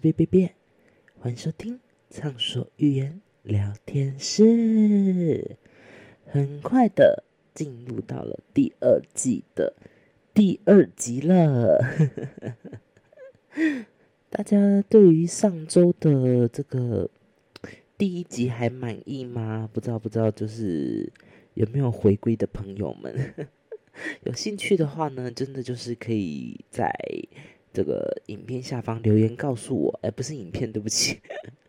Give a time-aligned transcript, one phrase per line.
[0.00, 0.52] 贝贝贝，
[1.18, 1.78] 欢迎收听
[2.08, 5.58] 畅所欲言聊天室。
[6.24, 7.22] 很快的
[7.52, 9.74] 进入到了第二季的
[10.32, 11.84] 第二集了，
[14.30, 17.10] 大家对于上周的这个
[17.98, 19.68] 第一集还满意吗？
[19.70, 21.12] 不知道不知道，就是
[21.52, 23.34] 有没有回归的朋友们，
[24.24, 26.90] 有兴趣的话呢，真的就是可以在。
[27.72, 31.20] 这个影片下方留言告诉我，哎，不是影片，对不起，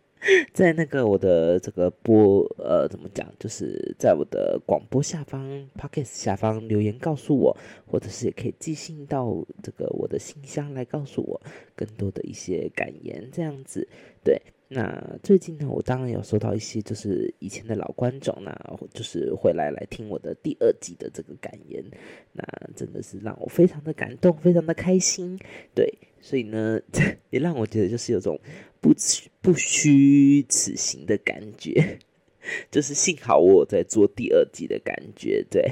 [0.53, 5.41] 在那个我的这个播，呃，怎么讲，就是在我的广播下方
[5.75, 11.41] p o c k e t 下方留言告诉我，或者是也可以寄信到这个我的信箱来告诉我
[11.75, 13.87] 更多的一些感言，这样子，
[14.23, 14.41] 对。
[14.73, 21.83] 那最近呢，我当然有收到一些，就是以前的老观众那就是回来来听我的第二季的这个感言，
[22.31, 22.41] 那
[22.73, 25.37] 真的是让我非常的感动，非常的开心。
[25.75, 26.79] 对，所以呢，
[27.31, 28.39] 也让我觉得就是有种
[28.79, 28.93] 不
[29.41, 31.99] 不虚此行的感觉，
[32.71, 35.45] 就是幸好我在做第二季的感觉。
[35.49, 35.69] 对，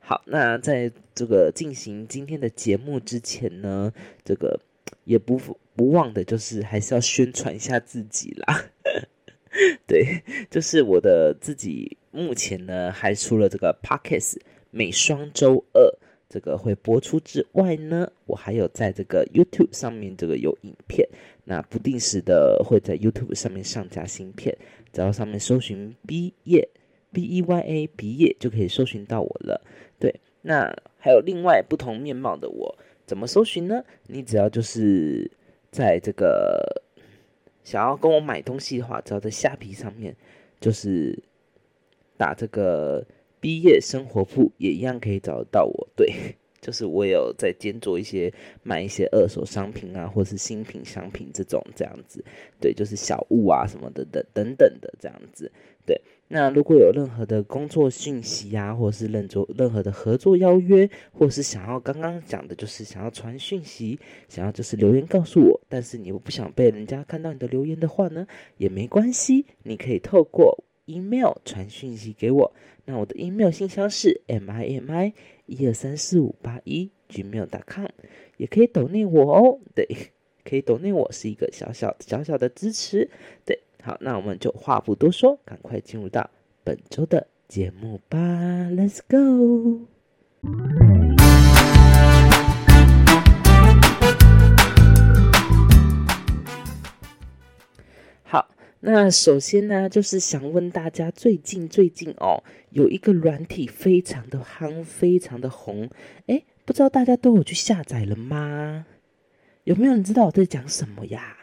[0.00, 3.92] 好，那在这个进行今天的节目之前呢，
[4.24, 4.58] 这个
[5.04, 5.40] 也不。
[5.76, 8.64] 不忘的就是还是要宣传一下自己啦，
[9.88, 14.36] 对，就是我的自己目前呢还出了这个 Pockets，
[14.70, 15.92] 每双周二
[16.28, 21.08] 这个会播出之外呢，我还有在这个 YouTube 上面这个有影片，
[21.42, 24.56] 那不定时的会在 YouTube 上面上架新片，
[24.92, 26.68] 只要上面搜寻毕业
[27.12, 29.60] B E Y A 毕业就可以搜寻到我了。
[29.98, 33.84] 对，那还有另外不同面貌的我怎么搜寻呢？
[34.06, 35.30] 你只要就是。
[35.74, 36.84] 在这个
[37.64, 40.14] 想要跟我买东西的话，只要在虾皮上面，
[40.60, 41.20] 就是
[42.16, 43.04] 打这个
[43.40, 45.88] 毕业生活铺，也一样可以找得到我。
[45.96, 46.14] 对，
[46.60, 52.24] 就是我有在兼做一些卖一些二手商品啊，或是新品商品这种这样子。
[52.60, 55.50] 对，就是小物啊什么的等等等的这样子。
[55.84, 56.00] 对。
[56.28, 63.98] 那如果有任何的工作讯息啊，或是任做任何的合作邀约，或是想要刚刚讲的，就是想要传讯息，
[64.28, 68.26] 想要就是留言告诉我，但是你又不想被人家看到你的留言的话呢，
[68.56, 72.52] 也没关系，你可以透过 email 传讯息给我。
[72.86, 75.12] 那我的 email 信箱是 m i m i
[75.46, 77.86] 一二三四五八一 gmail.com，
[78.38, 79.86] 也可以抖内我哦，对，
[80.42, 83.10] 可以抖内我是一个小小小小的支持，
[83.44, 83.60] 对。
[83.86, 86.30] 好，那我们就话不多说，赶快进入到
[86.64, 88.18] 本周的节目吧
[88.70, 89.82] ，Let's go。
[98.22, 98.48] 好，
[98.80, 105.90] 那首先呢，就是想问大家，最近最近哦，有一个软体非常的夯，非常的红，
[106.26, 108.86] 哎，不知道大家都有去下载了吗？
[109.64, 111.36] 有没有人知道我在讲什么呀？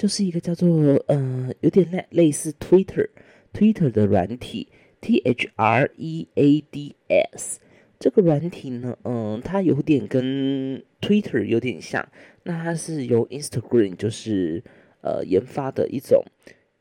[0.00, 0.66] 就是一个叫做
[1.08, 4.66] 呃，有点类类似 Twitter，Twitter 的软体
[5.02, 7.60] ，T H R E A D S。
[7.98, 12.08] 这个软体呢，嗯，它有点跟 Twitter 有点像。
[12.44, 14.64] 那它是由 Instagram 就是
[15.02, 16.24] 呃研发的一种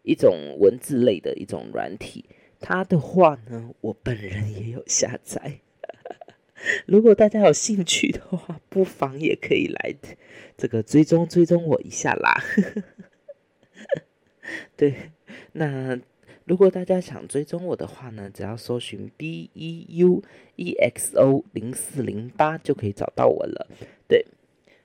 [0.04, 2.24] 一种文字类的一种软体。
[2.62, 5.60] 它的话呢，我本人也有下载。
[6.88, 9.94] 如果大家有兴趣的话，不妨也可以来
[10.56, 12.42] 这个追踪追踪我一下啦。
[14.80, 15.12] 对，
[15.52, 16.00] 那
[16.46, 20.24] 如果大家想追踪我的话呢，只要搜寻 B E U
[20.56, 23.68] E X O 零四零八就可以找到我了。
[24.08, 24.26] 对，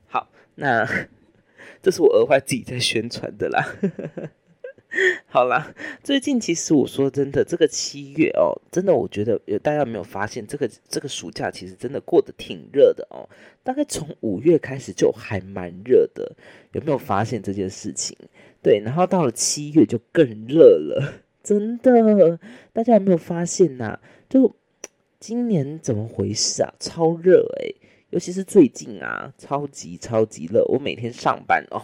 [0.08, 0.84] 好，那
[1.80, 3.64] 这是我额外自己在宣传的啦。
[5.26, 13.28] 好啦，最近其实我说真的，这个七月哦，真的我觉得有大家有没有发现，这个这个暑假其实真的过得挺热的哦。
[13.62, 16.30] 大概从五月开始就还蛮热的，
[16.72, 18.16] 有没有发现这件事情？
[18.62, 22.38] 对，然后到了七月就更热了， 真的，
[22.72, 23.98] 大家有没有发现呐？
[24.28, 24.54] 就
[25.18, 26.72] 今年怎么回事啊？
[26.78, 27.74] 超热诶，
[28.10, 30.64] 尤其是最近啊，超级超级热。
[30.66, 31.82] 我每天上班哦，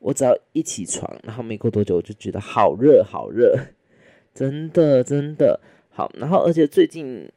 [0.00, 3.56] 我只要一起床，然后没过多久我就觉得好热好热，
[4.34, 5.60] 真的真的
[5.90, 6.10] 好。
[6.18, 7.30] 然后而且最近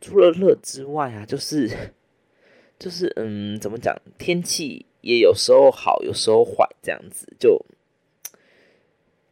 [0.00, 1.70] 除了热之外啊，就是
[2.78, 4.86] 就是嗯，怎么讲天气？
[5.02, 7.60] 也有时候好，有时候坏，这样子就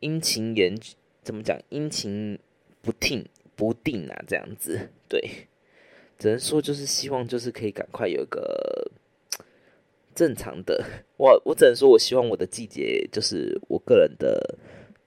[0.00, 0.76] 阴晴圆
[1.22, 1.56] 怎么讲？
[1.68, 2.36] 阴晴
[2.82, 3.24] 不定
[3.54, 5.46] 不定啊，这样子对，
[6.18, 8.90] 只能说就是希望就是可以赶快有个
[10.20, 10.84] 正常的。
[11.16, 14.58] 我我只能说我希望我的季节就是我个人的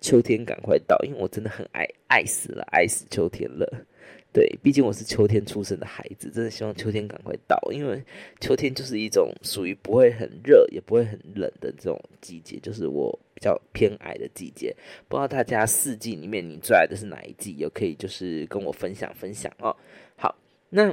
[0.01, 3.85] 秋天赶快到，因为我真的很爱爱死了，爱死秋天了。
[4.33, 8.03] 对，毕竟我是秋天出生的孩子，真的希望秋天赶快到，因为
[8.41, 14.75] 秋天就是一种属于不会很热也不会很冷的这种季节，就是我比较偏爱的季节。
[15.07, 17.51] 不知道大家四季里面你最爱的是哪一季？
[17.51, 19.75] 也可以就是跟我分享分享哦。
[20.15, 20.35] 好，
[20.71, 20.91] 那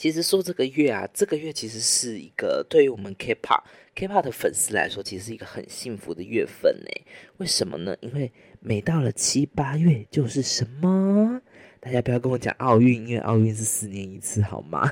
[0.00, 3.62] 其实说这个月啊，这个月其实是一个对于我们 K-pop
[3.94, 6.88] K-pop 的粉丝来说，其实是一个很幸福的月份呢。
[7.36, 7.94] 为什么呢？
[8.00, 11.42] 因为每到了七八月就是什么？
[11.80, 14.90] 大家不要跟我讲奥运，因为奥运是四年一次，好吗？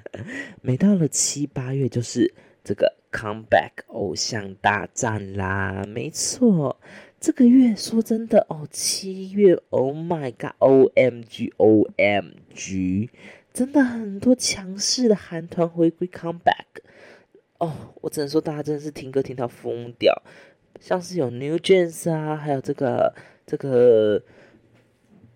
[0.60, 2.30] 每到了七八月，就是
[2.62, 5.82] 这个 comeback 偶像大战啦。
[5.88, 6.78] 没错，
[7.18, 13.08] 这个月说真的哦，七月，Oh my God，O M G，O M G，
[13.52, 16.82] 真的很多强势的韩团回归 comeback。
[17.58, 20.22] 哦，我只能说大家真的是听歌听到疯掉，
[20.80, 23.14] 像是有 New Jeans 啊，还有这个
[23.46, 24.22] 这个。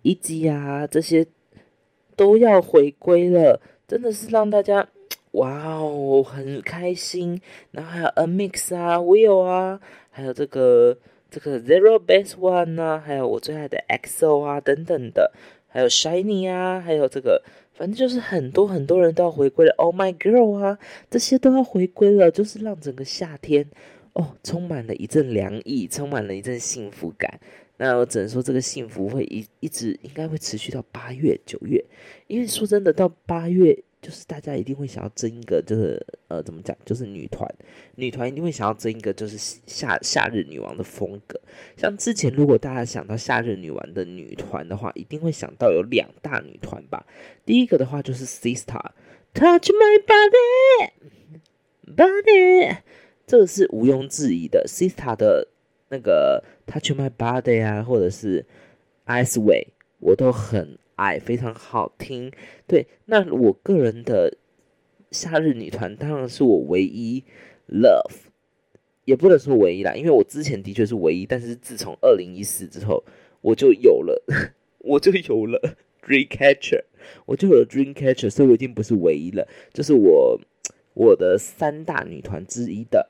[0.03, 1.27] 一季啊，这些
[2.15, 4.87] 都要回归了，真的是让大家
[5.31, 7.41] 哇哦很开心。
[7.71, 10.97] 然后还有 A Mix 啊，Will 啊，还有这个
[11.29, 15.33] 这个 Zero Base One 啊，还有我最爱的 X.O 啊等等的，
[15.67, 17.43] 还有 Shiny 啊，还有这个，
[17.77, 19.73] 反正就是很多很多人都要回归了。
[19.77, 20.79] Oh my girl 啊，
[21.11, 23.65] 这些都要回归了，就是让整个夏天
[24.13, 27.39] 哦充满了一阵凉意，充满了一阵幸福感。
[27.77, 31.85] 那我只能说，这个幸福会一一直应该会持续到八月、九月，
[32.25, 37.47] 因为说真的，到八月就是大家一定会想要争一个，就是呃，怎么讲，就是女团，
[37.95, 41.39] 女团一定会想要争一个，就是夏夏日女王的风格。
[41.75, 47.05] 像之前如果大家想到夏日女王的女团的话，一定会想到有两大女团吧。
[47.45, 50.03] 第一个的话就是 Sister，Touch My
[51.85, 52.77] Body，Body，
[53.25, 55.47] 这个是毋庸置疑的，Sister 的。
[55.89, 58.45] 那个 Touch My Body 啊，或者是
[59.05, 59.67] Ice Way，
[59.99, 62.31] 我都很爱，非常好听。
[62.67, 64.37] 对，那我个人的
[65.11, 67.23] 夏日女团当然是我唯一
[67.69, 68.27] Love，
[69.05, 73.03] 也不能说唯一啦，因为我之前的确是唯一，但是自从二零一四之后，
[73.41, 74.21] 我就有了，
[74.79, 76.83] 我就有了 Dreamcatcher，
[77.25, 80.39] 我就有了 Dreamcatcher，所以我已经不是唯一了，就是我
[80.93, 83.09] 我的三大女团之一的。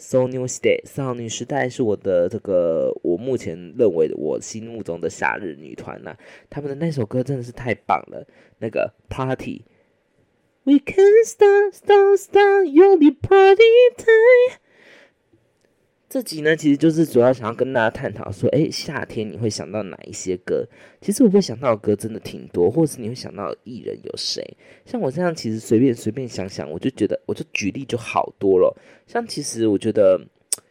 [0.00, 6.16] So New Stay 少女时代是我的这个，我目前认为的我心目中的夏日女团呐。
[6.48, 8.26] 他们的那首歌真的是太棒了，
[8.60, 13.62] 那个 Party，We can start start start your party
[13.98, 14.58] time。
[16.10, 20.66] 这集呢，其实就是主要想要跟大家探讨说，哎，夏天你会想到哪一些歌？
[21.00, 24.44] 其实我会想到的歌真的挺多，或是你会想到艺人有谁？
[24.84, 28.76] 像我这样，其实随便随便想想，我就觉得，我就举例就好多了。
[29.06, 30.20] 像其实我觉得，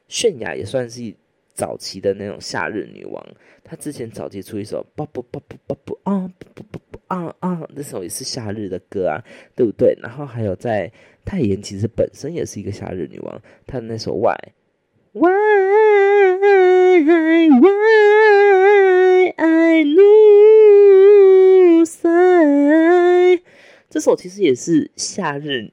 [0.09, 1.15] 泫雅也算是
[1.53, 3.25] 早期的那种夏日女王。
[3.63, 9.23] 她之前早期出一首《不不不不不不啊不不不啊啊》，那首也是夏日的歌啊，
[9.55, 9.97] 对不对？
[10.01, 10.91] 然后还有在
[11.23, 14.35] 泰妍，其实本身也是一个夏日女王，她的那首《Why》。
[15.19, 15.27] Why,
[17.59, 21.27] why I lose
[22.07, 23.41] I
[23.89, 25.71] 这首其实也是夏日，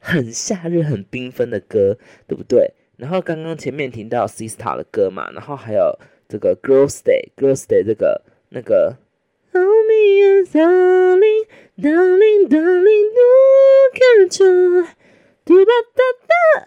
[0.00, 1.96] 很夏日、很缤纷的歌，
[2.26, 2.72] 对不对？
[2.96, 5.96] 然后刚刚前面听到 Sister 的歌嘛，然后还有
[6.28, 8.96] 这个 Girls Day、Girls Day 这个那个。
[9.52, 11.46] Hold me, darling,
[11.78, 14.88] darling, darling, look at you,
[15.44, 16.66] do da da da.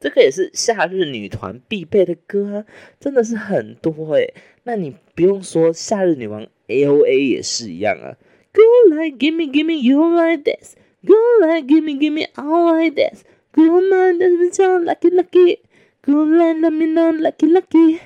[0.00, 2.64] 这个也是夏日女团必备的歌啊，
[2.98, 4.32] 真的是很多诶。
[4.62, 8.16] 那你不用说，夏日女王 L A 也是一样啊。
[8.54, 8.62] Go
[8.94, 11.14] like give me give me you like this, go
[11.46, 15.58] like give me give me all like this, go my baby so lucky lucky,
[16.02, 18.00] go like let me know lucky lucky。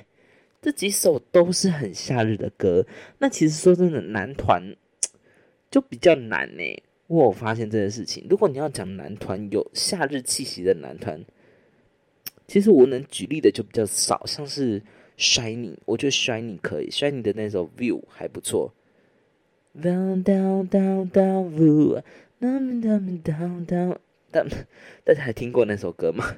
[0.61, 2.85] 这几首都是很夏日的歌。
[3.19, 4.75] 那其实说真的，男团
[5.71, 6.83] 就比较难呢。
[7.07, 11.25] 我发现这件事情，如果你要讲男团有夏日气息的男团。
[12.55, 14.81] 其实我能举例的就比较少，像是
[15.19, 18.73] Shining 我觉得 Shining 可以 Shining 的那首 View 还不错。
[19.77, 23.97] Down down down down view，down down down down，
[24.31, 24.47] 但
[25.03, 26.37] 大家还听过那首歌吗？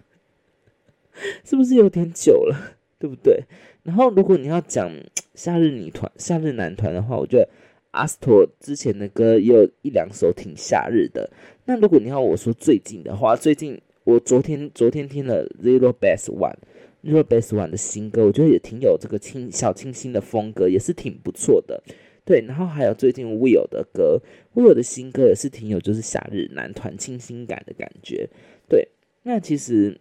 [1.45, 3.45] 是不是有点久了，对不对？
[3.83, 4.91] 然后如果你要讲
[5.35, 7.47] 夏日女团、夏日男团的话，我觉得
[7.93, 11.31] Astor 之前的歌有一两首挺夏日的。
[11.67, 13.79] 那如果你要我说最近的话，最近。
[14.07, 21.83] 我昨天昨天听了 Zero Base One，Zero Base One 的新歌，我觉得也挺有这个清小清新的风格，也是挺不错的。
[22.25, 24.23] 对，然后还有最近 Will 的歌
[24.55, 28.29] ，Will 的新歌也是挺有就是夏日男团清新感的感觉。
[28.69, 28.87] 对，
[29.25, 30.01] 那其实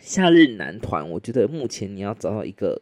[0.00, 2.80] 夏日男团，我觉得目前你要找到一个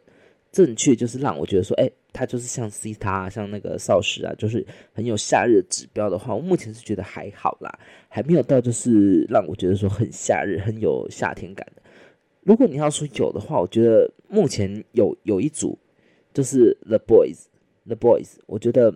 [0.49, 11.81] 正确，就是让我觉得说，哎，它就是像 C 塔、像那个少时啊，就是很有夏日指标的话，我目前是觉得还好啦，还没有到就是让我觉得说很夏日、很有夏天感的。
[12.43, 15.77] 如果你要说有的话，我觉得目前有有一组
[16.33, 18.93] 就是 The Boys，The Boys，我觉得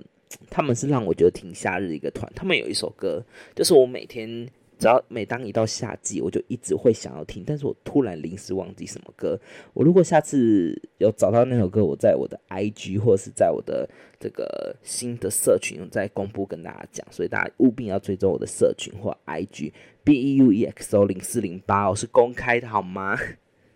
[0.50, 2.32] 他们是让我觉得挺夏日的一个团。
[2.36, 3.24] 他们有一首歌，
[3.56, 4.48] 就是我每天。
[4.84, 9.40] 只要每当一到夏季，我就一直会想要听，但是我突然临时忘记什么歌。
[9.74, 19.72] 我如果下次有找到那首歌，我在我的 IG 或者是在我的这个新的社群再公布跟大家讲，所以大家务必要追踪我的社群或 IG
[20.04, 23.18] B E U E X O 零四零八我，是公开的好吗？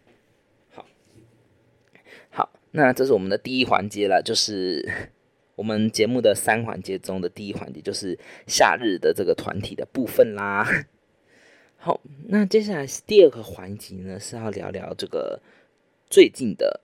[0.76, 0.86] 好，
[2.30, 4.86] 好，那这是我们的第一环节了，就是
[5.56, 10.68] 我们节目的三环节中的第一环节，就是夏日的这个团体的部分啦。
[11.78, 15.40] 好，那接下来是第二个环节呢，是要聊聊这个
[16.10, 16.82] 最近的、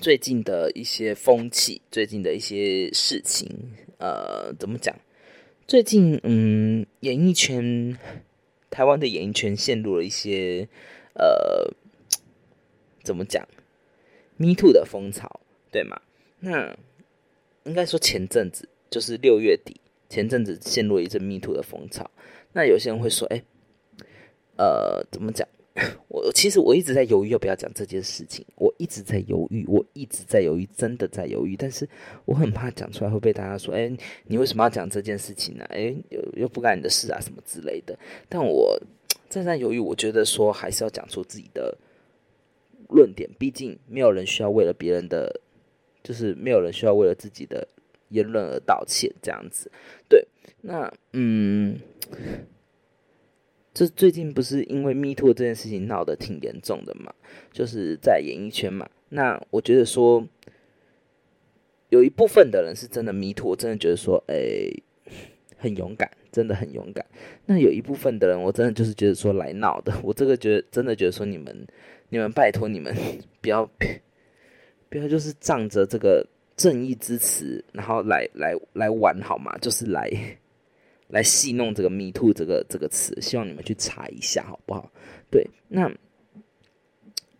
[0.00, 3.48] 最近的一些风气，最近的一些事情。
[3.98, 4.94] 呃，怎么讲？
[5.66, 7.96] 最近，嗯，演艺圈，
[8.70, 10.68] 台湾的演艺圈陷入了一些，
[11.14, 11.72] 呃，
[13.02, 13.46] 怎么讲
[14.36, 16.00] ？Me Too 的风潮，对吗？
[16.40, 16.76] 那
[17.64, 22.10] 应该说前阵子，就是六月底，前阵子陷入了一阵 Me Too 的风潮。
[22.56, 23.42] 那有些人会说：“哎，
[24.56, 25.46] 呃，怎么讲？
[26.08, 31.54] 我其实我一直在犹豫要不要讲这件事情，我一直在犹豫，我一直在犹豫，真的在犹豫。
[31.54, 31.86] 但是
[32.24, 33.94] 我很怕讲出来会被大家说：‘哎，
[34.24, 37.94] 你为什么要讲这件事情呢？’哎，又又不干你的事啊，什么之类的。
[38.26, 38.80] 但我
[39.28, 41.76] 正在犹豫，我觉得说还是要讲出自己的
[42.88, 45.42] 论点，毕竟没有人需要为了别人的，
[46.02, 47.68] 就是没有人需要为了自己的
[48.08, 49.70] 言论而道歉，这样子。
[50.62, 51.78] 那嗯。”
[53.74, 57.12] 这最近不是因为 Me Too 这件事情闹得挺严重的嘛？
[57.52, 58.88] 就是在演艺圈嘛。
[59.10, 60.26] 那我觉得说，
[61.90, 64.72] 有一部分的人是真的 Me Too，我真的觉得说，哎，
[65.58, 67.04] 很勇敢，真的很勇敢。
[67.44, 69.92] 那有一部分的人，我真的就是觉得说来闹的。
[70.02, 71.54] 我这个觉得真的觉得说，你们，
[72.08, 72.96] 你们拜托你们
[73.42, 73.70] 不要，
[74.88, 79.54] 不要就是仗着这个正义之词，然后来来来玩好吗？
[79.58, 80.10] 就是来。
[81.08, 84.90] 来戏弄这个 “me too” 这个这个词，希望你们去查一下，好不好？
[85.30, 85.90] 对，那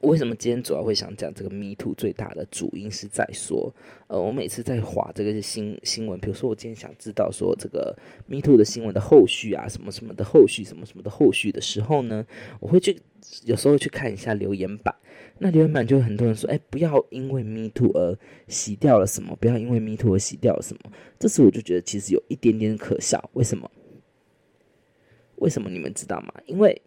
[0.01, 3.75] 为什么今天主要会想讲这个 “me too” 最大的主因是在说，
[4.07, 7.97] 呃，我每次在划这个新新闻，比如说我今天想知道说这个
[8.27, 12.25] “me too” 的新闻的后续啊，什么什么的后续，什么什么的后续的时候呢，
[12.61, 12.97] 我会去
[13.45, 14.95] 有时候去看一下留言板。
[15.39, 23.31] 那留言板就很多人说：“哎，不要因为 Me Too 而洗掉了什么，不要因为 Me Too 而洗掉了什么。”这时我就觉得其实有一点点可笑。
[23.35, 23.71] 为什么？
[25.37, 26.33] 为什么你们知道吗？
[26.47, 26.81] 因为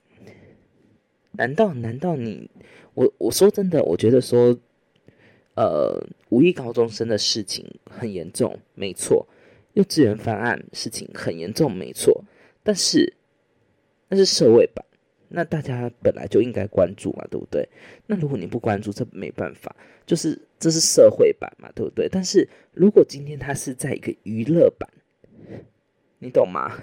[1.34, 2.50] 难道难道你
[2.96, 4.58] 我我说真的，我觉得说，
[5.54, 9.28] 呃，五一高中生的事情很严重，没错；
[9.74, 12.24] 幼稚园犯案事情很严重，没错。
[12.64, 13.14] 但是
[14.08, 14.84] 那是社会吧。
[15.30, 17.68] 那大家本来就应该关注嘛，对不对？
[18.08, 22.10] 那如果你不关注，这没办法，就是这是社会版嘛，对不对？
[22.10, 24.90] 但是如果今天它是在一个娱乐版，
[26.20, 26.76] 你懂吗？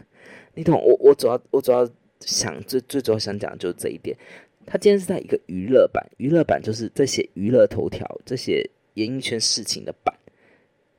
[0.54, 0.96] 你懂我？
[1.00, 1.86] 我主要我主要
[2.20, 4.16] 想最最主要想讲的就是这一点。
[4.64, 10.14] 他今天是在一个娱乐版，娱乐版就是这些娱乐头条，这些演艺圈事情的版。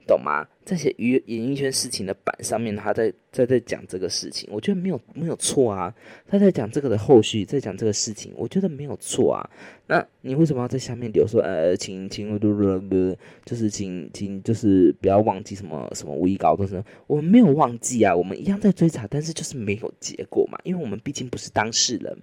[0.06, 0.48] 懂吗？
[0.68, 5.96] 这些娱演艺圈事情的版上面，他在在在讲这个事情，我觉得没有没有错啊。
[6.28, 9.50] 他在讲这个的后续，在讲这个事情，我觉得没有错啊。
[9.88, 16.84] 那你为什么要在下面留说呃，请请嘟嘟嘟，就是请请就是不要忘记什么什么五一高中生？
[17.08, 22.18] 我们没有忘记啊，我们一样在追查，但是就是没有结果嘛，因为我们毕竟不是当事人。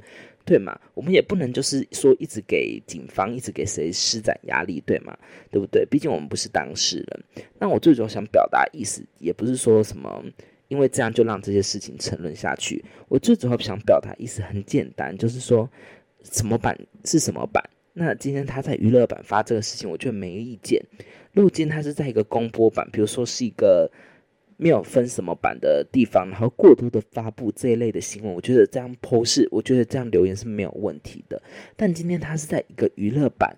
[0.44, 0.78] 对嘛？
[0.92, 5.16] 我们也不能就是说一直给警方，一直给谁施展压力，对吗？
[5.50, 5.86] 对不对？
[5.86, 7.44] 毕竟我们不是当事人。
[7.58, 10.22] 那我最主要想表达意思，也不是说什么，
[10.68, 12.84] 因为这样就让这些事情沉沦下去。
[13.08, 15.68] 我最主要想表达意思很简单，就是说
[16.22, 17.64] 什么版是什么版。
[17.92, 20.82] 那今天他在娱乐版发这个事情，我觉得没意见。
[21.32, 23.90] 如果今他是在一个公播版，比如说是一个。
[24.56, 31.42] 没有分什么版的地方，然后过度的发布这一类的新闻，我觉得这样剖是，我觉得这样留言是没有问题的。
[31.76, 33.56] 但今天他是在一个娱乐版，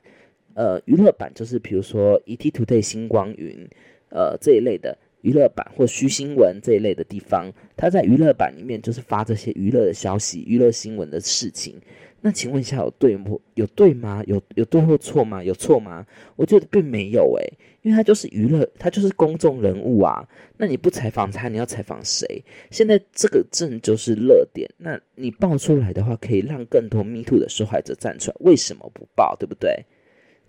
[0.55, 3.69] 呃，娱乐版就是比如说 ET Today 星光云，
[4.09, 11.81] 呃这一类的娱乐版或虚新闻这一类的地方，他在娱乐版里面就是发这些娱乐的消息、娱乐新闻的事情。
[12.27, 13.41] 那请问一下，有对不？
[13.55, 14.21] 有对吗？
[14.27, 15.45] 有有对或错吗？
[15.45, 16.05] 有错吗？
[16.35, 17.53] 我觉得并没有诶，
[17.83, 20.29] 因为他就是娱乐，他就是公众人物啊。
[20.57, 22.45] 那你不采访他，你要采访谁？
[22.69, 24.69] 现在这个正就是热点。
[24.77, 28.37] 那你爆出来的话，可以让更多 Me Too 的受害者站出来。
[28.41, 29.37] 为什么不报？
[29.39, 29.85] 对不对？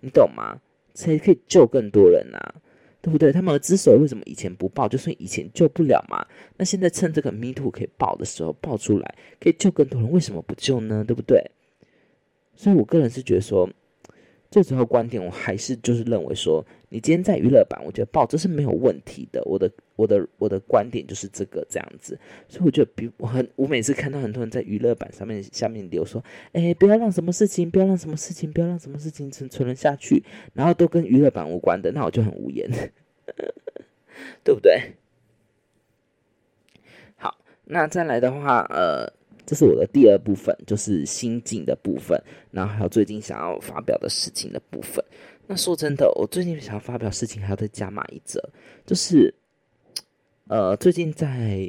[0.00, 0.60] 你懂吗？
[0.94, 2.56] 才可以救更多人啊，
[3.00, 3.30] 对不对？
[3.30, 6.26] 他们之所以为什么以前不报，就是以前救不了嘛。
[6.56, 11.04] 那现在趁这个 Me Too 可以报的时候报出来，可以救更多人，为什么不救呢？
[11.06, 11.40] 对不对？
[12.58, 13.66] 所以我个人是觉得说。
[14.50, 19.42] 最主要观点，我还是就是认为说，你今天在娱乐版，我觉得报这是没有问题的。
[19.44, 30.24] 我的我的我的观点就是这个这样子，所以我觉得，比我很我每次看到很多人在娱乐版上面下面留说，哎，不要让什么事情，不要让什么事情，不要让什么事情存存了下去，
[30.54, 32.70] 然后都跟娱乐版无关的，那我就很无言，
[34.42, 34.94] 对不对？
[37.16, 37.36] 好，
[37.66, 39.17] 那再来的话，呃。
[39.48, 45.02] 这是我的第二部分，就是心境的部分，然后还有最近想要发表的事情的部分。
[45.46, 48.38] 那说真的，我最近想要发表事情，还要再加码一则，
[48.84, 49.32] 就是，
[50.48, 51.66] 呃，最近在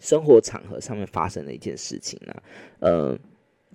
[0.00, 2.34] 生活场合上面发生的一件事情呢，
[2.80, 3.16] 呃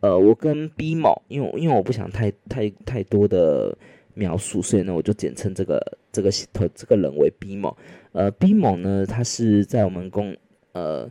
[0.01, 3.73] 呃，我跟 B 某，因为因为我不想太太太多的
[4.13, 5.79] 描述，所以呢，我就简称这个
[6.11, 7.77] 这个头这个人为 B 某。
[8.11, 10.35] 呃，B 某呢，他是在我们公，
[10.73, 11.09] 呃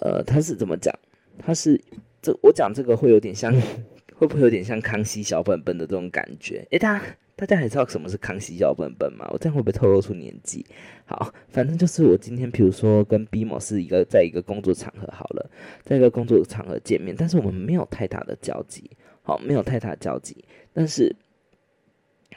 [0.00, 0.98] 呃，他是怎么讲？
[1.42, 1.80] 他是
[2.22, 3.52] 这我讲这个会有点像，
[4.14, 6.66] 会不会有点像康熙小本本的这种感觉？
[6.70, 7.04] 诶，大家
[7.36, 9.26] 大家还知道什么是康熙小本本吗？
[9.32, 10.64] 我这样会不会透露出年纪？
[11.06, 15.50] 好，反正就是我今天，比如说跟 B 某是一个在一个工作场合好了，
[15.82, 18.90] 在一个工作场合见面，但是我们没有太大的交集，
[19.22, 20.44] 好，没有太大交集。
[20.74, 21.16] 但是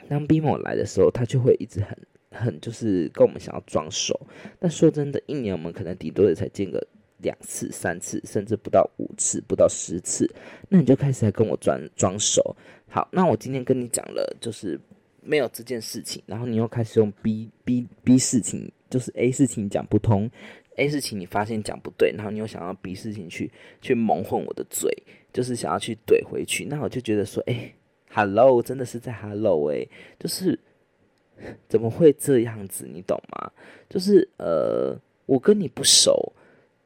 [0.08, 1.98] 当 B 某来的时候，他就会一直很
[2.30, 4.18] 很就是跟我们想要装熟。
[4.58, 6.84] 但说真的，一年我们可能顶多也才见个。
[7.24, 10.32] 两次、三次，甚至不到五次，不到十次，
[10.68, 12.54] 那你就开始来跟我装装熟。
[12.88, 14.78] 好，那我今天跟你讲了，就是
[15.20, 20.30] 没有这件事情，然后你又开始用 B、B、B 事情，就是 A 事情讲不通
[20.76, 23.50] ，A 事情你发现讲不对，然后你又想要 B 事情去
[23.80, 24.88] 去蒙混我的嘴，
[25.32, 27.74] 就是想要去怼回去，那我就觉得说，哎
[28.10, 29.88] ，Hello，真的是在 Hello 哎，
[30.20, 30.56] 就是
[31.68, 32.86] 怎么会这样子？
[32.86, 33.50] 你懂吗？
[33.88, 34.96] 就是呃，
[35.26, 36.32] 我跟你不熟。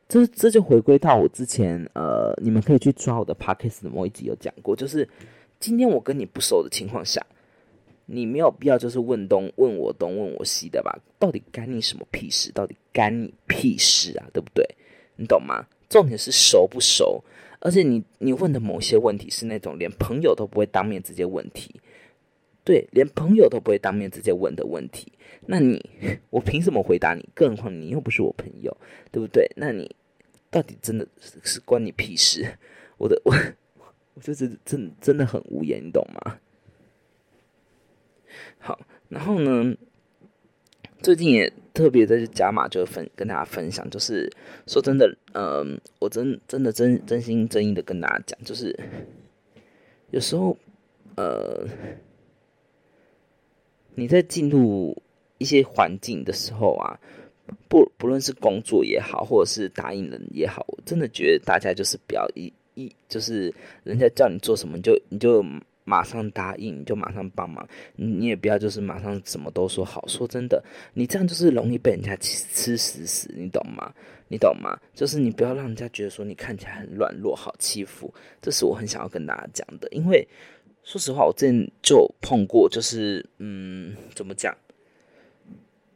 [0.08, 5.06] 这这就回归到我之前，呃，你们可以去抓我的 podcast 的某一集有讲过，就是
[5.60, 7.24] 今天我跟你不熟的情况下，
[8.06, 10.98] 你没有必要就是问东问我东问我西的吧？
[11.18, 12.50] 到底干你什么屁事？
[12.52, 14.26] 到底干你屁事啊？
[14.32, 14.66] 对不对？
[15.16, 15.66] 你懂吗？
[15.90, 17.22] 重点是熟不熟，
[17.60, 21.74] 而且你你问的某些问题是那种连朋友都不会当面直接问题，
[22.68, 25.10] 对，连朋友都不会当面直接问的问题，
[25.46, 25.82] 那你
[26.28, 27.26] 我凭什么回答你？
[27.34, 28.76] 更何况你又不是我朋友，
[29.10, 29.50] 对不对？
[29.56, 29.96] 那你。
[30.50, 31.06] 到底真的
[31.42, 32.56] 是关你屁事？
[32.96, 33.34] 我的我，
[34.16, 36.38] 我就是真真的很无言，你懂吗？
[38.58, 39.76] 好，然后呢，
[41.02, 44.32] 最近也特别在加码，就分跟大家分享，就是
[44.66, 48.74] 说真的，嗯，我真真的真真心真意的跟大家讲，就是
[50.10, 50.56] 有时候，
[51.16, 51.66] 呃，
[53.98, 54.96] 你在进入
[55.38, 56.98] 一些环境的时候啊。
[57.66, 63.52] 不不论是工作也好，或者是答应人也好，我真的觉得大家就是不要一一就是
[63.84, 65.42] 人家叫你做什么，你就你就
[65.84, 70.06] 马上答应，你就马上帮忙，你你也不要就是马上什么都说好。
[70.06, 73.94] 说真的，你这样就是容易被人家吃吃死死，你懂吗？
[74.28, 74.78] 你懂吗？
[74.92, 78.12] 就是你不要让人家觉得说你看起来很软弱，好欺负。
[78.42, 80.28] 这是我很想要跟大家讲的，因为
[80.88, 84.56] 说实话，我之前就碰过，就是嗯，怎么讲？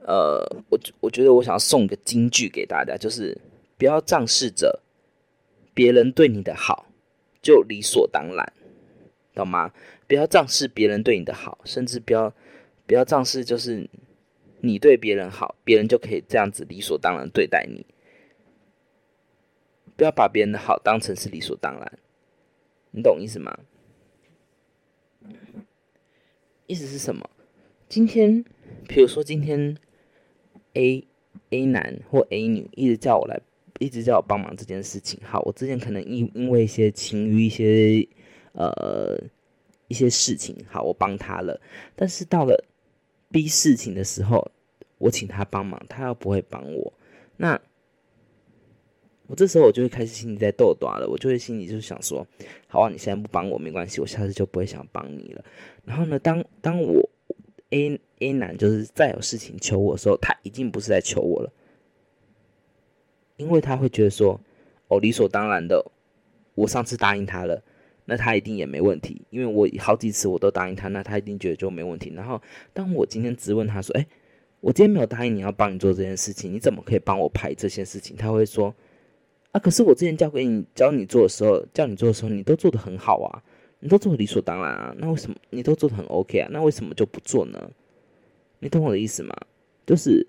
[0.00, 3.40] 呃，我我觉得我想要送个金句给大家，就是
[3.78, 4.82] 不要仗势着
[5.72, 6.88] 别人对你的好
[7.40, 8.52] 就理所当然，
[9.32, 9.72] 懂吗？
[10.06, 12.30] 不要仗势别人对你的好，甚至不要
[12.86, 13.88] 不要仗势就是
[14.60, 17.86] 你对别人好，别人就可以这样子理所当然对待你。
[19.96, 21.98] 不要把别人的好当成是理所当然，
[22.90, 23.58] 你懂意思吗？
[26.66, 27.28] 意思是什么？
[27.88, 28.44] 今天，
[28.88, 29.76] 比如说今天。
[30.74, 31.06] A
[31.50, 33.38] A 男或 A 女一直叫我来，
[33.78, 35.20] 一直叫我帮忙这件事情。
[35.22, 38.08] 好，我之前可能因因为一些情于一些
[38.52, 39.22] 呃
[39.88, 41.60] 一些事情，好，我帮他了。
[41.94, 42.64] 但是到了
[43.30, 44.50] B 事情的时候，
[44.96, 46.90] 我请他帮忙，他又不会帮我，
[47.36, 47.60] 那
[49.26, 52.26] 我这时候我就会开始心里在斗短了，我就会心里就想说，
[52.66, 55.44] 好啊，你现在不帮我没关系，我下次就不会想帮你了。
[55.84, 57.08] 然后呢，当当我
[57.70, 61.52] A A 男就是再有事情求我的时候，他已经不是在求我了，
[63.36, 64.38] 因为他会觉得说，
[64.88, 65.82] 哦，理所当然的，
[66.54, 67.62] 我上次答应他了，
[68.04, 72.12] 那他一定也没问题，因为我好几次我都答应他，那他一定觉得就没问题。
[72.14, 72.40] 然后
[72.74, 74.06] 当我今天质问他说，哎，
[74.60, 78.14] 我今天没有答应你要帮你做这件事情，你怎么可以帮我排这些事情？
[78.16, 78.74] 他会说，
[79.52, 83.42] 啊，可是我之前教给你教你做的时候，叫你做的时候，你都做的很好啊，
[83.80, 86.48] 你都做的理所当然啊，那为什么你都做的很 OK 啊？
[86.50, 87.70] 那为什么就不做呢？
[88.60, 89.36] 你懂我的意思吗？
[89.86, 90.26] 就是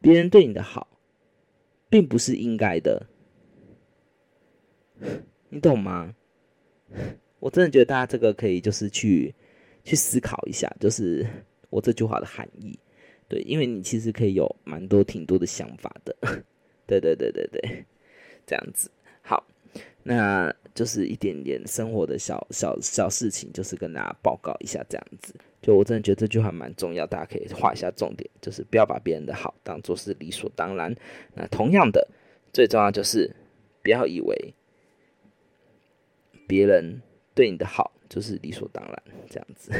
[0.00, 0.88] 别人对你的好，
[1.90, 3.06] 并不是应该的，
[5.50, 6.14] 你懂吗？
[7.38, 9.34] 我真的觉得大家这个可以就是去
[9.84, 11.26] 去思考一下，就是
[11.68, 12.78] 我这句话的含义。
[13.28, 16.16] 对，因为你其实可以有蛮多挺多的想法的。
[16.86, 17.84] 对对对对对，
[18.46, 18.90] 这样子
[19.22, 19.44] 好，
[20.04, 25.34] 那就是一点点生活的小小小事情，就是跟大家报告一下这样子。
[25.62, 30.94] 就我真的觉得这句话蛮重要，大家可以画一下重点，就是不要把别人的好当做是理所当然。
[31.34, 32.06] 那同样的，
[32.52, 33.34] 最重要就是
[33.82, 34.54] 不要以为
[36.46, 37.02] 别人
[37.34, 39.72] 对你的好就是理所当然这样子。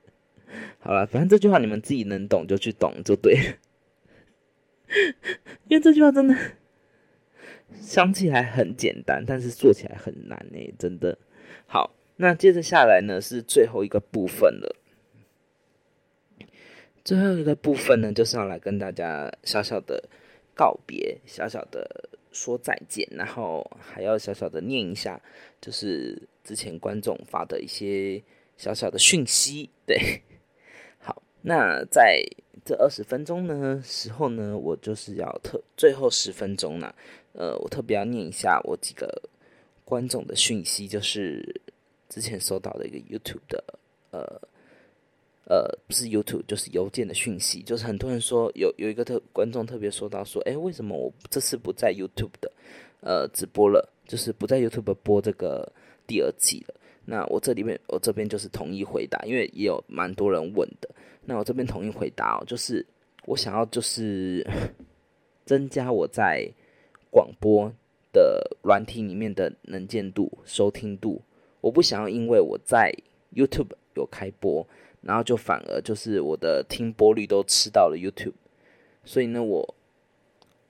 [0.78, 3.36] 好了，反正这句话你们自己能懂就去懂就对。
[5.68, 6.36] 因为这句话真的
[7.80, 11.18] 想起来很简单，但是做起来很难呢，真的。
[11.66, 14.76] 好，那接着下来呢是最后一个部分了。
[17.04, 20.08] 最后一个部分呢，就是要来跟大家小小的
[20.54, 25.20] 告别，小小的说再见，然后还要小小的念一下，
[25.60, 28.22] 就是之前观众发的一些
[28.56, 29.68] 小小的讯息。
[29.84, 29.98] 对，
[31.44, 32.24] 那在。
[32.64, 36.94] 这二十分钟呢时候呢，我就是要特最后十分钟呢，
[37.34, 39.06] 呃，我特别要念一下我几个
[39.84, 41.60] 观众的讯息，就是
[42.08, 43.62] 之前收到的一个 YouTube 的，
[44.12, 44.40] 呃
[45.46, 52.50] 呃，不是 YouTube，就是邮件的讯息，就是很多人说有有一个特观众特别说到说，哎，为什么我这次不在 YouTube 的
[53.02, 55.70] 呃直播了，就是不在 YouTube 播这个
[56.06, 56.74] 第二季了？
[57.04, 60.88] 那我这里面我这边就是统一回答，因为也有蛮多人问的。
[61.26, 62.84] 那我这边统一回答哦，就是
[63.24, 64.46] 我想要就是
[65.46, 66.46] 增加我在
[67.10, 67.72] 广播
[68.12, 71.22] 的软体里面的能见度、收听度。
[71.62, 72.92] 我不想要因为我在
[73.34, 74.66] YouTube 有开播，
[75.00, 78.34] 然后就反而就是我的听播率都吃到了 YouTube。
[79.02, 79.74] 所以呢，我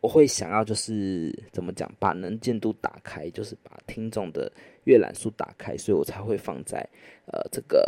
[0.01, 4.53] 我会想要就是怎么讲，把能见度打开，就是把听众的
[4.85, 6.79] 阅览数打开，所以我才会放在
[7.27, 7.83] 呃这个。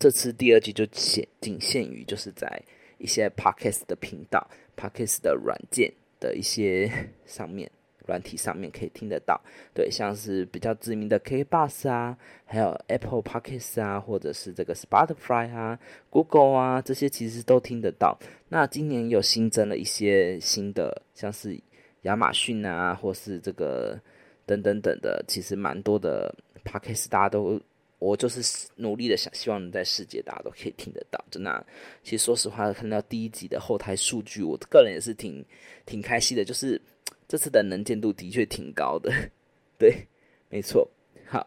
[0.00, 2.60] 这次第二季就限仅限于就是在
[2.96, 6.90] 一些 podcast 的频道、podcast 的软件的一些
[7.26, 7.70] 上面、
[8.06, 9.38] 软体上面可以听得到。
[9.74, 18.18] 对，像是比较知名的 K Bus 啊，还有 Apple Podcast 啊，或者是这个 Spotify 啊、Google 啊，这些其实都听得到。
[18.48, 21.60] 那今年又新增了一些新的，像是
[22.02, 24.00] 亚马逊啊，或是这个
[24.46, 26.34] 等等等的，其实蛮多的
[26.64, 27.60] podcast 大家都。
[28.00, 31.22] 我就是努力的想，希望能在世界大家都可以听得到。
[31.30, 31.66] 真的，
[32.02, 35.44] 其实说实话，看到第一集的后台数据，我个人也是挺
[35.84, 36.42] 挺开心的。
[36.42, 36.80] 就是
[37.28, 39.12] 这次的能见度的确挺高的，
[39.78, 40.08] 对，
[40.48, 40.90] 没错。
[41.26, 41.46] 好，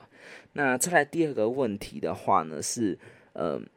[0.53, 2.95] 那再来第二个问题的话呢，是
[3.33, 3.67] 嗯，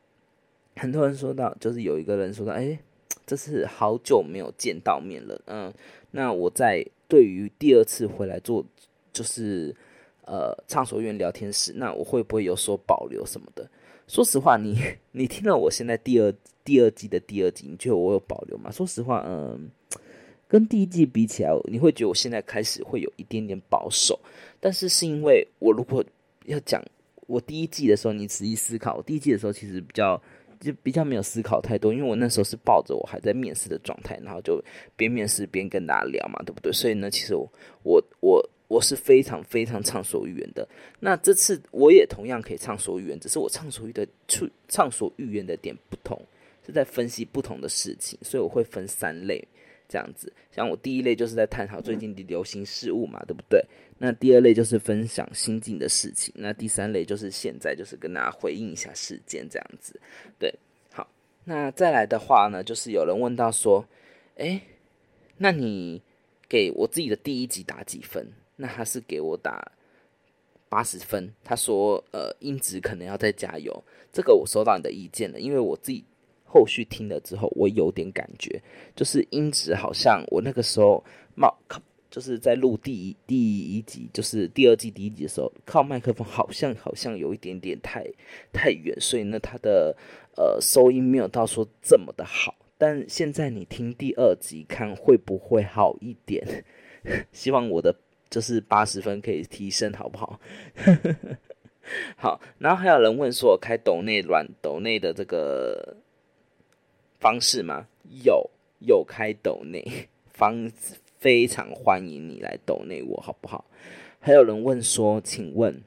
[0.76, 2.78] 很多人说到，就是有一个人说到，哎，
[3.26, 5.40] 这是好久没有见到面了。
[5.46, 5.72] 嗯，
[6.10, 8.62] 那我在对于第二次回来做，
[9.14, 9.74] 就是。
[10.26, 13.68] 呃，畅所欲言聊天室，那我会不会有所保留什么的？
[14.08, 14.76] 说实话，你
[15.12, 16.34] 你听了我现在第二
[16.64, 18.68] 第二季的第二集，你觉得我有保留吗？
[18.72, 19.70] 说实话，嗯，
[20.48, 24.18] 跟第一季比起来，你会觉得我现在开始会有一点点保守。
[24.58, 26.04] 但是是因为我如果
[26.46, 26.84] 要讲
[27.28, 30.20] 我第一季的时候，你仔细思考，第一季的时候其实比较
[30.58, 34.60] 就比较没有思考太多，因为我那时候是抱着我还在面试的状态，然后就
[34.96, 36.72] 边面试边跟大家聊嘛，对不对？
[36.72, 37.48] 所以呢，其实我
[37.84, 38.50] 我我。
[38.68, 40.66] 我是非常非常畅所欲言的。
[41.00, 46.20] 那这次我也同样可以畅所欲言，只是我畅所欲的处畅所欲言的点不同，
[46.64, 49.42] 是在分析不同的事情，所以我会分三类
[49.88, 50.32] 这样子。
[50.50, 53.64] 像我第一类就是在探讨最近的流行事物嘛，对不对？
[53.98, 59.98] 那第二类就是分享新进的事情，那第三类就是现在就是跟大家回应一下事件这样子。
[60.38, 60.52] 对，
[60.92, 61.08] 好，
[61.44, 63.86] 那再来的话呢，就是有人问到说，
[64.36, 64.60] 哎，
[65.38, 66.02] 那你
[66.48, 68.26] 给我自己的第一集打几分？
[68.56, 69.72] 那他是给我打
[70.68, 76.04] 八十分，他说呃音质可能要再加油，这个我收到你的意见了，因为我自己
[76.44, 78.60] 后续听了之后，我有点感觉，
[78.94, 88.04] 就是音质好像我那个时候冒靠就是在录第一第一集，就是第二季第一集的时候，靠麦克风好像好像有一点点太
[88.52, 89.96] 太远，所以呢它的
[90.36, 96.64] 呃收音没有到说这么的好，但现在你听第二集看会不会好一点？
[97.30, 97.94] 希望我的。
[98.28, 100.40] 就是八十分可以提升，好不好？
[102.16, 105.96] 好，然后还有人问说，开抖内软抖内的这个
[107.20, 107.86] 方式吗？
[108.24, 110.70] 有，有开抖内方，
[111.18, 113.64] 非常欢迎你来抖内我，好不好？
[114.18, 115.80] 还有人问说，请问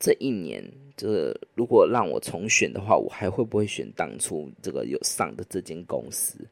[0.00, 0.64] 这一年，
[0.96, 6.44] 就是如果让我重选的话，我还会不会选当初这个有上的这间公司？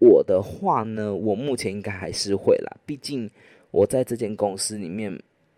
[0.00, 3.30] 我的话呢，我目前应该还是会啦，毕竟
[3.70, 5.16] 我在这间公司里面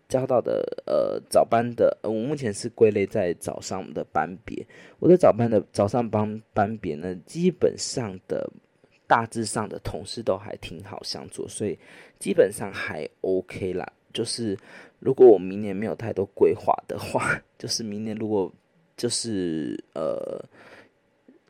[0.09, 4.65] 教到的呃早班的，我目前是归类在早上的班别。
[4.99, 8.51] 我的早班的早上班班别呢，基本上的
[9.07, 11.79] 大致上的同事都还挺好相处，所以
[12.19, 13.89] 基本上还 OK 啦。
[14.11, 14.57] 就是
[14.99, 18.51] 如果我明年没有太多规划的话， 就是明年如果
[18.97, 20.43] 就是呃。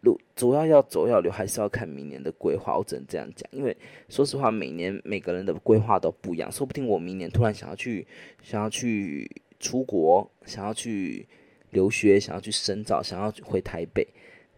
[0.03, 2.77] 路主要要走要留，还是要看明年的规划。
[2.77, 3.75] 我只能这样讲，因为
[4.09, 6.51] 说实话，每年每个人的规划都不一样。
[6.51, 8.05] 说不定我明年突然想要去，
[8.41, 11.25] 想要去出国，想要去
[11.71, 14.07] 留学，想要去深造，想要回台北，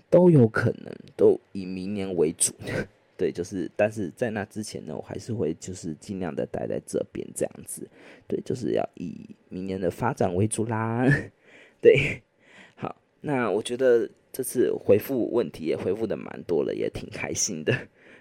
[0.09, 2.51] 都有可能，都以明年为主。
[3.17, 7.87] 对，就是，但是在那之前呢，我还是会就是尽量的待在这边这样子。
[8.27, 11.05] 对，就是要以明年的发展为主啦。
[11.79, 12.21] 对，
[13.25, 14.09] 那我觉得。
[14.37, 17.73] 这次回复问题也回复的蛮多了，也挺开心的，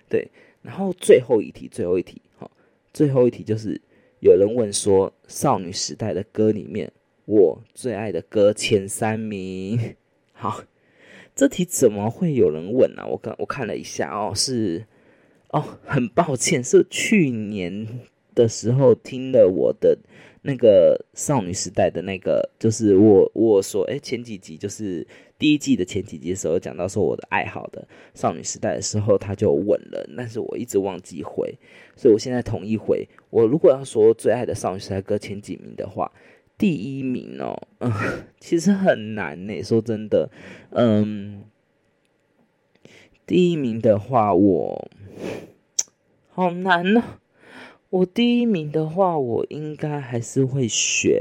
[0.08, 0.30] 对。
[0.62, 2.48] 然后最后一题，最后一题，好，
[2.92, 3.80] 最后一题就是
[4.20, 6.92] 有人问说，少女时代的歌里面，
[7.24, 9.96] 我最爱的歌前三名。
[10.32, 10.62] 好，
[11.34, 13.04] 这题怎么会有人问呢？
[13.10, 14.86] 我刚我看了一下哦，是
[15.48, 17.88] 哦，很抱歉，是去年
[18.34, 19.98] 的时候听了我的。
[20.46, 25.06] 那个少女时代的那个，就是我我说，哎，前几集就是
[25.38, 31.58] 第一季的前几集的时候讲到说我的爱好的少女时代的时候，他就问了，但是我一直忘记回，
[31.96, 33.08] 所以我现在统一回。
[33.30, 36.12] 我如果要说最爱的少女时代歌前几名的话，
[36.58, 37.90] 第一名哦，嗯，
[38.38, 40.28] 其实很难呢，说真的，
[40.72, 41.44] 嗯，
[43.26, 44.90] 第一名的话，我
[46.28, 47.02] 好难哦。
[47.94, 51.16] 我第一名的话，我应该还是会选。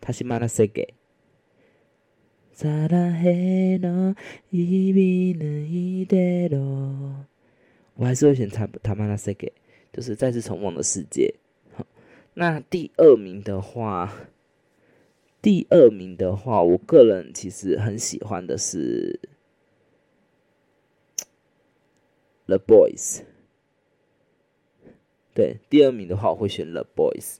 [0.00, 0.92] 他是马拉塞给。
[7.94, 9.52] 我还是会选他他马拉塞给，
[9.92, 11.32] 就是再次重逢的世界。
[12.34, 14.12] 那第二名的话，
[15.40, 19.20] 第二名的话，我个人其实很喜欢的是。
[22.48, 23.20] The Boys，
[25.34, 27.36] 对，第二名的话我会选 The Boys。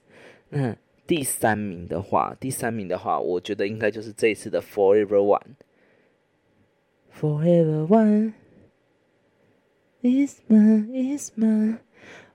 [0.50, 5.54] 那第三名的话，第三名的话，我觉得应该就是这一次的 Forever One。
[7.18, 8.34] Forever One
[10.02, 11.78] is mine, is mine。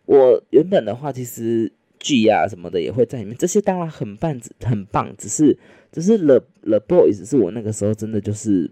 [0.05, 5.15] 我原本的话，其实剧啊什么的也会在里面，这些当然很棒，很棒。
[5.15, 5.55] 只是，
[5.91, 8.71] 只是 The The Boys 是我那个时候真的就是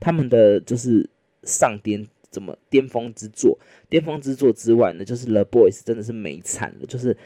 [0.00, 1.08] 他们的就是
[1.44, 2.08] 上巅。
[2.30, 3.58] 怎么巅峰之作？
[3.88, 7.16] 巅峰之作之外呢，就是 The Boys 真的是美惨了，就是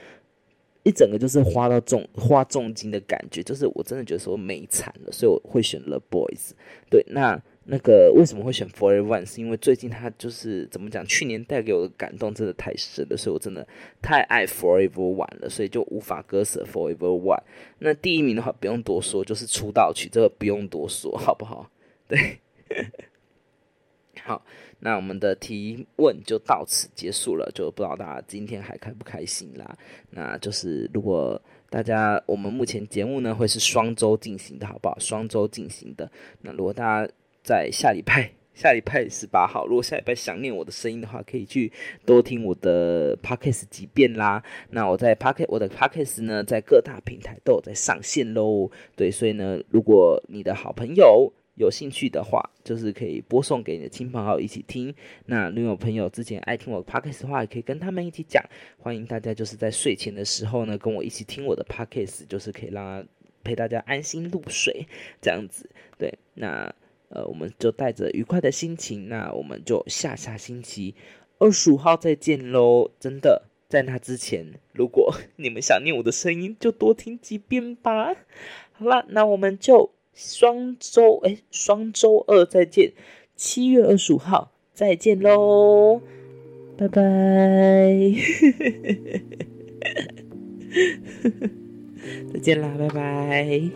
[0.83, 6.51] 一整个就是花到重花重金的感觉，就是我真的觉得说美惨了，所以我会选 The Boys。
[6.91, 9.25] 对，那那个为什么会选 Forever One？
[9.25, 11.03] 是因为最近他就是怎么讲？
[11.07, 13.67] 去年带给我的感动真的太深了，所以我真的
[14.03, 17.43] 太爱 Forever One 了，所以就无法割舍 Forever One。
[17.79, 21.71] 那第一名的话不用多说，就是出道曲，这个不用多说，好不好？
[22.07, 22.39] 对，
[24.25, 24.43] 好。
[24.81, 29.77] 那我们的提问就到此结束了，就不知道大家今天还开不开心啦。
[30.11, 34.99] 那就是如果大家，我们目前节目呢会是双周进行的，好不好？
[34.99, 36.11] 双周进行的。
[36.43, 41.73] 那如果大家在下礼拜，下礼拜十八号，如果下礼拜想念我的声音的话，可以去
[42.05, 44.43] 多听我的 podcast 几遍啦。
[44.71, 48.71] 那我在 podcast 我的 podcast 呢，在各大平台都有在上线喽。
[48.95, 51.33] 对，所以呢，如果你的好朋友。
[51.57, 54.93] 有兴趣的话，就是可以播送给你的亲朋好友一起听。
[55.27, 58.43] 那如果有朋友之前爱听我的 podcast 的话，也可以跟他们一起讲。
[58.79, 63.07] 欢迎大家就是在睡前的时候呢，跟我一起听我的 podcast，就是可以让
[63.45, 64.87] 陪大家安心入睡
[65.23, 65.71] 这样子。
[65.97, 66.75] 对，那
[67.11, 70.95] 呃，我们就带着愉快的心情，那我们就下下星期
[71.39, 72.91] 二十五号再见喽！
[72.99, 78.13] 真的，在那之前，如果 你们想念我的声音，就多听几遍吧。
[78.73, 79.93] 好了，那我们就。
[80.15, 82.93] 双周哎，双周二再见，
[83.37, 86.01] 七月二十五号再见喽，
[86.77, 87.03] 拜拜，
[92.33, 93.71] 再见啦，拜拜。